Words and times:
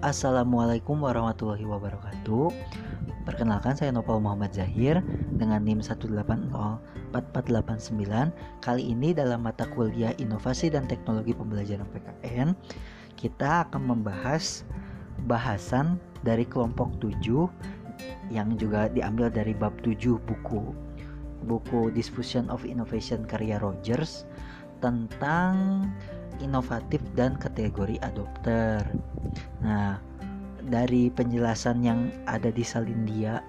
Assalamualaikum 0.00 1.04
warahmatullahi 1.04 1.68
wabarakatuh. 1.68 2.48
Perkenalkan 3.28 3.76
saya 3.76 3.92
Nopal 3.92 4.16
Muhammad 4.16 4.48
Zahir 4.56 5.04
Dengan 5.36 5.60
NIM 5.60 5.84
1804489 5.84 7.12
Kali 8.64 8.82
ini 8.96 9.12
dalam 9.12 9.44
mata 9.44 9.68
kuliah 9.68 10.16
Inovasi 10.16 10.72
dan 10.72 10.88
Teknologi 10.88 11.36
Pembelajaran 11.36 11.84
PKN 11.92 12.56
Kita 13.20 13.68
akan 13.68 13.92
membahas 13.92 14.64
bahasan 15.28 16.00
dari 16.24 16.48
kelompok 16.48 16.96
7 17.04 17.20
Yang 18.32 18.56
juga 18.56 18.88
diambil 18.88 19.28
dari 19.28 19.52
bab 19.52 19.76
7 19.84 20.16
buku. 20.16 20.72
Buku 21.44 21.92
Discussion 21.92 22.48
of 22.48 22.64
Innovation 22.64 23.28
karya 23.28 23.60
Rogers 23.60 24.24
Tentang 24.80 25.84
inovatif 26.40 27.04
dan 27.12 27.36
kategori 27.36 28.00
adopter. 28.00 28.80
Nah, 29.60 30.00
dari 30.64 31.08
penjelasan 31.10 31.82
yang 31.82 32.12
ada 32.24 32.48
di 32.52 32.64
Salindia 32.64 33.40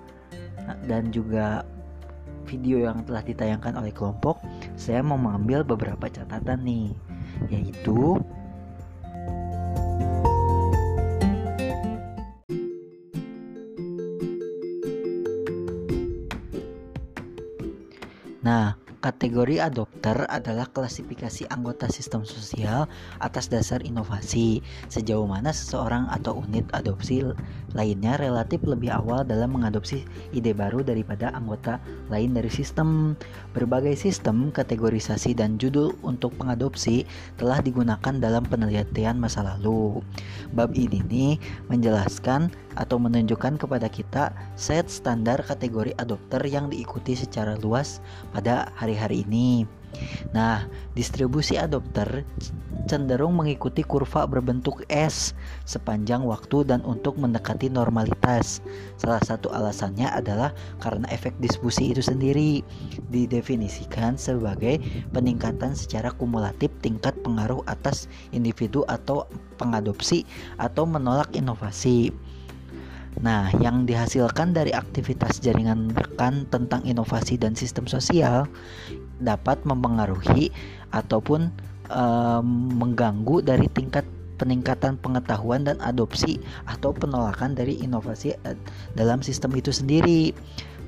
dan 0.87 1.11
juga 1.11 1.65
video 2.47 2.83
yang 2.83 3.05
telah 3.07 3.23
ditayangkan 3.23 3.77
oleh 3.79 3.93
kelompok, 3.95 4.41
saya 4.75 4.99
mau 4.99 5.15
mengambil 5.15 5.63
beberapa 5.63 6.09
catatan 6.11 6.65
nih, 6.65 6.91
yaitu 7.47 8.19
Nah, 18.41 18.73
Kategori 19.01 19.57
adopter 19.57 20.29
adalah 20.29 20.69
klasifikasi 20.69 21.49
anggota 21.49 21.89
sistem 21.89 22.21
sosial 22.21 22.85
atas 23.17 23.49
dasar 23.49 23.81
inovasi, 23.81 24.61
sejauh 24.93 25.25
mana 25.25 25.49
seseorang 25.49 26.05
atau 26.13 26.45
unit 26.45 26.69
adopsi 26.69 27.25
lainnya 27.73 28.13
relatif 28.21 28.61
lebih 28.61 28.93
awal 28.93 29.25
dalam 29.25 29.57
mengadopsi 29.57 30.05
ide 30.37 30.53
baru 30.53 30.85
daripada 30.85 31.33
anggota 31.33 31.81
lain 32.13 32.37
dari 32.37 32.53
sistem. 32.53 33.17
Berbagai 33.57 33.97
sistem, 33.97 34.53
kategorisasi, 34.53 35.33
dan 35.33 35.57
judul 35.57 35.97
untuk 36.05 36.37
pengadopsi 36.37 37.09
telah 37.41 37.57
digunakan 37.57 38.13
dalam 38.21 38.45
penelitian 38.45 39.17
masa 39.17 39.41
lalu. 39.41 40.05
Bab 40.53 40.77
ini 40.77 41.01
nih 41.09 41.33
menjelaskan 41.73 42.53
atau 42.77 43.01
menunjukkan 43.01 43.57
kepada 43.57 43.89
kita 43.89 44.29
set 44.53 44.87
standar 44.93 45.41
kategori 45.41 45.97
adopter 45.97 46.45
yang 46.45 46.69
diikuti 46.69 47.17
secara 47.17 47.57
luas 47.57 47.97
pada 48.29 48.69
hari 48.77 48.91
hari-hari 48.91 49.23
ini. 49.23 49.80
Nah, 50.31 50.67
distribusi 50.95 51.59
adopter 51.59 52.23
cenderung 52.89 53.37
mengikuti 53.37 53.85
kurva 53.85 54.25
berbentuk 54.25 54.83
S 54.91 55.31
sepanjang 55.63 56.25
waktu 56.25 56.67
dan 56.67 56.83
untuk 56.83 57.15
mendekati 57.15 57.71
normalitas. 57.71 58.59
Salah 58.99 59.21
satu 59.23 59.47
alasannya 59.53 60.09
adalah 60.11 60.51
karena 60.83 61.07
efek 61.07 61.37
distribusi 61.39 61.93
itu 61.93 62.03
sendiri 62.03 62.65
didefinisikan 63.13 64.19
sebagai 64.19 64.81
peningkatan 65.15 65.77
secara 65.77 66.11
kumulatif 66.11 66.71
tingkat 66.83 67.15
pengaruh 67.23 67.63
atas 67.69 68.11
individu 68.35 68.83
atau 68.91 69.27
pengadopsi 69.55 70.27
atau 70.59 70.83
menolak 70.83 71.31
inovasi. 71.37 72.11
Nah, 73.21 73.53
yang 73.61 73.85
dihasilkan 73.85 74.57
dari 74.57 74.73
aktivitas 74.73 75.37
jaringan 75.45 75.93
rekan 75.93 76.49
tentang 76.49 76.81
inovasi 76.81 77.37
dan 77.37 77.53
sistem 77.53 77.85
sosial 77.85 78.49
dapat 79.21 79.61
mempengaruhi 79.61 80.49
ataupun 80.89 81.53
um, 81.93 82.45
mengganggu 82.81 83.45
dari 83.45 83.69
tingkat 83.69 84.03
peningkatan 84.41 84.97
pengetahuan 84.97 85.61
dan 85.61 85.77
adopsi 85.85 86.41
atau 86.65 86.89
penolakan 86.89 87.53
dari 87.53 87.77
inovasi 87.77 88.33
eh, 88.33 88.57
dalam 88.97 89.21
sistem 89.21 89.53
itu 89.53 89.69
sendiri. 89.69 90.33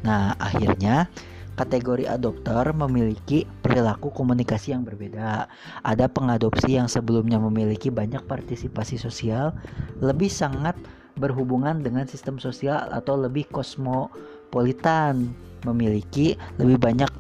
Nah, 0.02 0.34
akhirnya 0.42 1.06
kategori 1.54 2.10
adopter 2.10 2.74
memiliki 2.74 3.46
perilaku 3.62 4.10
komunikasi 4.10 4.74
yang 4.74 4.82
berbeda. 4.82 5.46
Ada 5.86 6.10
pengadopsi 6.10 6.82
yang 6.82 6.90
sebelumnya 6.90 7.38
memiliki 7.38 7.94
banyak 7.94 8.26
partisipasi 8.26 8.98
sosial, 8.98 9.54
lebih 10.02 10.34
sangat 10.34 10.74
berhubungan 11.18 11.85
dengan 11.85 12.09
sistem 12.09 12.41
sosial 12.41 12.90
atau 12.90 13.18
lebih 13.18 13.46
kosmopolitan, 13.53 15.29
memiliki 15.63 16.35
lebih 16.57 16.81
banyak 16.81 17.12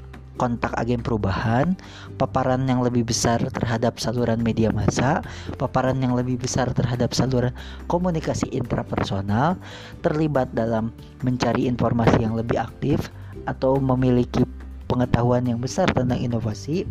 kontak 0.41 0.73
agen 0.81 1.01
perubahan, 1.05 1.77
paparan 2.17 2.65
yang 2.65 2.81
lebih 2.81 3.05
besar 3.05 3.37
terhadap 3.53 4.01
saluran 4.01 4.41
media 4.41 4.73
massa, 4.73 5.21
paparan 5.61 6.01
yang 6.01 6.17
lebih 6.17 6.41
besar 6.41 6.73
terhadap 6.73 7.13
saluran 7.13 7.53
komunikasi 7.85 8.49
intrapersonal, 8.49 9.55
terlibat 10.01 10.49
dalam 10.57 10.89
mencari 11.21 11.69
informasi 11.69 12.25
yang 12.25 12.33
lebih 12.33 12.57
aktif 12.57 13.13
atau 13.45 13.77
memiliki 13.77 14.41
pengetahuan 14.89 15.45
yang 15.45 15.61
besar 15.61 15.89
tentang 15.93 16.17
inovasi. 16.17 16.85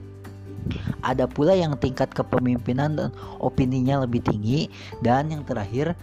Ada 1.02 1.26
pula 1.26 1.58
yang 1.58 1.74
tingkat 1.74 2.14
kepemimpinan 2.14 2.94
dan 2.94 3.10
opininya 3.42 4.06
lebih 4.06 4.22
tinggi 4.22 4.70
dan 5.02 5.26
yang 5.26 5.42
terakhir 5.42 5.98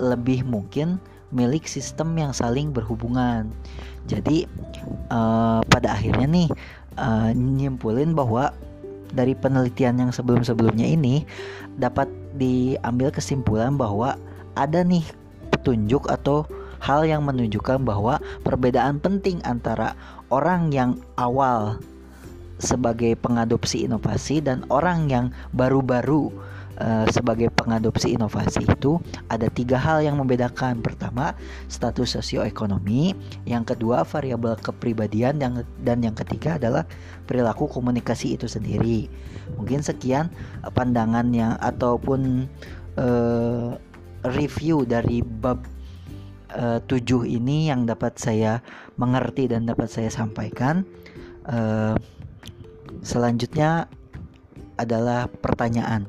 lebih 0.00 0.48
mungkin 0.48 0.96
milik 1.30 1.68
sistem 1.68 2.16
yang 2.18 2.32
saling 2.34 2.72
berhubungan. 2.74 3.52
Jadi 4.08 4.48
uh, 5.12 5.62
pada 5.68 5.94
akhirnya 5.94 6.26
nih 6.26 6.48
uh, 6.98 7.30
nyimpulin 7.36 8.16
bahwa 8.16 8.50
dari 9.14 9.34
penelitian 9.34 10.00
yang 10.00 10.10
sebelum-sebelumnya 10.10 10.86
ini 10.86 11.22
dapat 11.78 12.06
diambil 12.34 13.10
kesimpulan 13.10 13.74
bahwa 13.74 14.18
ada 14.54 14.82
nih 14.82 15.04
petunjuk 15.50 16.06
atau 16.10 16.46
hal 16.80 17.04
yang 17.04 17.26
menunjukkan 17.26 17.84
bahwa 17.84 18.18
perbedaan 18.42 18.98
penting 18.98 19.38
antara 19.44 19.94
orang 20.32 20.72
yang 20.72 20.96
awal 21.20 21.76
sebagai 22.60 23.16
pengadopsi 23.16 23.88
inovasi 23.88 24.40
dan 24.44 24.64
orang 24.68 25.08
yang 25.08 25.26
baru-baru 25.56 26.32
Eh, 26.80 27.06
sebagai 27.12 27.52
pengadopsi 27.52 28.16
inovasi 28.16 28.64
itu 28.64 28.96
ada 29.28 29.52
tiga 29.52 29.76
hal 29.76 30.00
yang 30.00 30.16
membedakan. 30.16 30.80
Pertama, 30.80 31.36
status 31.68 32.16
sosioekonomi. 32.16 33.12
Yang 33.44 33.76
kedua, 33.76 34.00
variabel 34.08 34.56
kepribadian. 34.56 35.36
Yang 35.44 35.68
dan 35.84 36.00
yang 36.00 36.16
ketiga 36.16 36.56
adalah 36.56 36.88
perilaku 37.28 37.68
komunikasi 37.68 38.32
itu 38.32 38.48
sendiri. 38.48 39.12
Mungkin 39.60 39.84
sekian 39.84 40.32
pandangannya 40.72 41.60
ataupun 41.60 42.48
uh, 42.96 43.76
review 44.32 44.88
dari 44.88 45.20
bab 45.20 45.60
uh, 46.56 46.80
tujuh 46.88 47.28
ini 47.28 47.68
yang 47.68 47.84
dapat 47.84 48.16
saya 48.16 48.64
mengerti 48.96 49.52
dan 49.52 49.68
dapat 49.68 49.92
saya 49.92 50.08
sampaikan. 50.08 50.88
Uh, 51.44 51.92
selanjutnya 53.04 53.84
adalah 54.80 55.28
pertanyaan. 55.28 56.08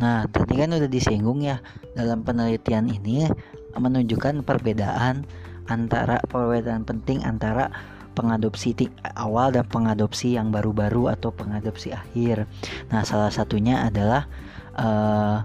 Nah, 0.00 0.24
tadi 0.32 0.56
kan 0.56 0.72
udah 0.72 0.88
disinggung 0.88 1.44
ya 1.44 1.60
dalam 1.92 2.24
penelitian 2.24 2.88
ini 2.88 3.28
menunjukkan 3.76 4.42
perbedaan 4.42 5.28
antara 5.68 6.18
perbedaan 6.24 6.82
penting 6.88 7.22
antara 7.22 7.70
pengadopsi 8.16 8.74
awal 9.14 9.54
dan 9.54 9.68
pengadopsi 9.68 10.34
yang 10.34 10.50
baru-baru 10.50 11.12
atau 11.14 11.30
pengadopsi 11.30 11.94
akhir. 11.94 12.48
Nah, 12.90 13.06
salah 13.06 13.30
satunya 13.30 13.86
adalah 13.86 14.26
uh, 14.74 15.44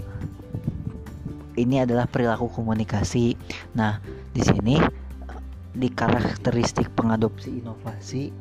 ini 1.56 1.84
adalah 1.84 2.10
perilaku 2.10 2.50
komunikasi. 2.52 3.38
Nah, 3.78 4.02
di 4.34 4.42
sini 4.42 4.76
di 5.76 5.92
karakteristik 5.92 6.88
pengadopsi 6.96 7.60
inovasi 7.60 8.32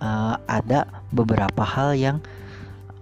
uh, 0.00 0.40
ada 0.48 0.88
beberapa 1.12 1.60
hal 1.62 1.92
yang 1.92 2.16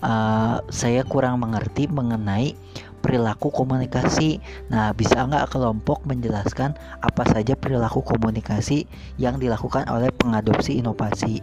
uh, 0.03 0.61
saya 0.69 1.07
kurang 1.07 1.41
mengerti 1.41 1.89
mengenai 1.89 2.59
perilaku 3.03 3.51
komunikasi. 3.51 4.39
Nah, 4.71 4.95
bisa 4.95 5.27
nggak 5.27 5.51
kelompok 5.51 6.07
menjelaskan 6.07 6.79
apa 7.03 7.23
saja 7.27 7.59
perilaku 7.59 8.03
komunikasi 8.03 8.87
yang 9.19 9.39
dilakukan 9.43 9.91
oleh 9.91 10.11
pengadopsi 10.15 10.79
inovasi? 10.79 11.43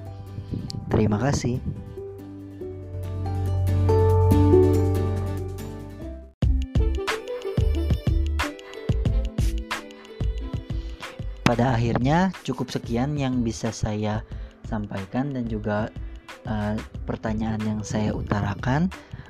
Terima 0.87 1.19
kasih. 1.19 1.59
Pada 11.49 11.73
akhirnya, 11.73 12.29
cukup 12.45 12.69
sekian 12.69 13.17
yang 13.17 13.41
bisa 13.41 13.73
saya 13.73 14.21
sampaikan 14.69 15.33
dan 15.33 15.49
juga 15.49 15.89
uh, 16.49 16.75
pertanyaan 17.05 17.61
yang 17.61 17.79
saya 17.85 18.11
utarakan. 18.11 18.89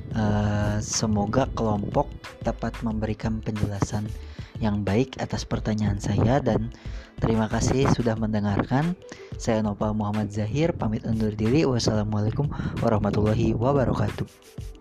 Uh, 0.09 0.81
semoga 0.81 1.45
kelompok 1.53 2.09
dapat 2.41 2.73
memberikan 2.81 3.37
penjelasan 3.45 4.09
yang 4.57 4.81
baik 4.81 5.15
atas 5.21 5.45
pertanyaan 5.45 6.01
saya 6.01 6.41
dan 6.41 6.73
terima 7.21 7.45
kasih 7.45 7.85
sudah 7.93 8.17
mendengarkan. 8.17 8.97
Saya 9.37 9.61
Nopal 9.61 9.93
Muhammad 9.93 10.33
Zahir 10.33 10.73
pamit 10.73 11.05
undur 11.05 11.31
diri. 11.31 11.63
Wassalamualaikum 11.63 12.49
warahmatullahi 12.81 13.53
wabarakatuh. 13.53 14.78